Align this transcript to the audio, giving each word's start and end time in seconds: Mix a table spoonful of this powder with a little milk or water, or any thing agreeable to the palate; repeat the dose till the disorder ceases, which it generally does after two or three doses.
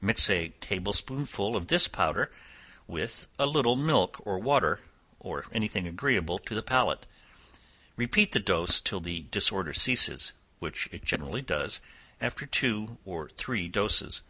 Mix 0.00 0.30
a 0.30 0.48
table 0.62 0.94
spoonful 0.94 1.54
of 1.54 1.66
this 1.66 1.86
powder 1.86 2.32
with 2.86 3.28
a 3.38 3.44
little 3.44 3.76
milk 3.76 4.18
or 4.24 4.38
water, 4.38 4.80
or 5.20 5.44
any 5.52 5.68
thing 5.68 5.86
agreeable 5.86 6.38
to 6.38 6.54
the 6.54 6.62
palate; 6.62 7.06
repeat 7.94 8.32
the 8.32 8.40
dose 8.40 8.80
till 8.80 9.00
the 9.00 9.26
disorder 9.30 9.74
ceases, 9.74 10.32
which 10.60 10.88
it 10.92 11.04
generally 11.04 11.42
does 11.42 11.82
after 12.22 12.46
two 12.46 12.96
or 13.04 13.28
three 13.28 13.68
doses. 13.68 14.22